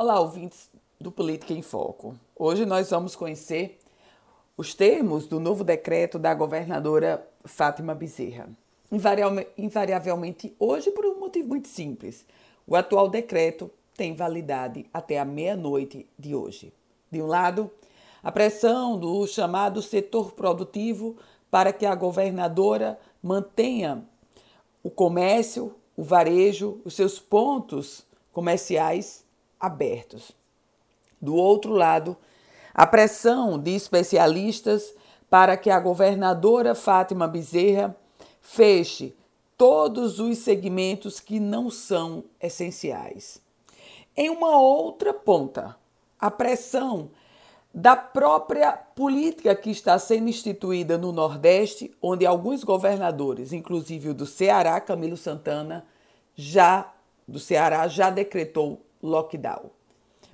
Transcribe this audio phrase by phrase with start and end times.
[0.00, 2.14] Olá, ouvintes do Política em Foco.
[2.36, 3.80] Hoje nós vamos conhecer
[4.56, 8.48] os termos do novo decreto da governadora Fátima Bezerra.
[9.58, 12.24] Invariavelmente, hoje, por um motivo muito simples:
[12.64, 16.72] o atual decreto tem validade até a meia-noite de hoje.
[17.10, 17.68] De um lado,
[18.22, 21.16] a pressão do chamado setor produtivo
[21.50, 24.04] para que a governadora mantenha
[24.80, 29.26] o comércio, o varejo, os seus pontos comerciais
[29.60, 30.32] abertos.
[31.20, 32.16] Do outro lado,
[32.74, 34.94] a pressão de especialistas
[35.28, 37.96] para que a governadora Fátima Bezerra
[38.40, 39.14] feche
[39.56, 43.42] todos os segmentos que não são essenciais.
[44.16, 45.76] Em uma outra ponta,
[46.18, 47.10] a pressão
[47.72, 54.26] da própria política que está sendo instituída no Nordeste, onde alguns governadores, inclusive o do
[54.26, 55.84] Ceará, Camilo Santana,
[56.34, 56.92] já
[57.26, 59.70] do Ceará já decretou lockdown.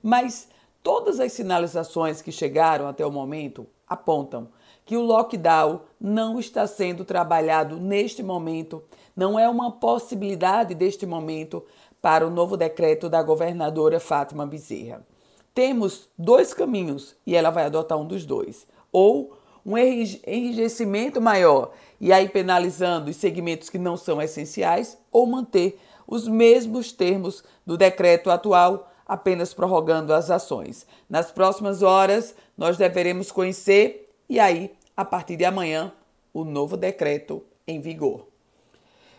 [0.02, 0.48] Mas
[0.82, 4.48] todas as sinalizações que chegaram até o momento apontam
[4.84, 8.82] que o lockdown não está sendo trabalhado neste momento,
[9.16, 11.64] não é uma possibilidade deste momento
[12.02, 15.06] para o novo decreto da governadora Fátima Bezerra.
[15.54, 18.66] Temos dois caminhos e ela vai adotar um dos dois.
[18.92, 25.80] Ou um enrijecimento maior e aí penalizando os segmentos que não são essenciais, ou manter
[26.06, 30.86] os mesmos termos do decreto atual, apenas prorrogando as ações.
[31.08, 35.92] Nas próximas horas, nós deveremos conhecer e aí, a partir de amanhã,
[36.32, 38.26] o novo decreto em vigor.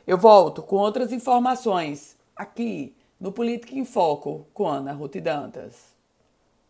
[0.06, 5.95] Eu volto com outras informações aqui no Política em Foco com Ana Ruth Dantas.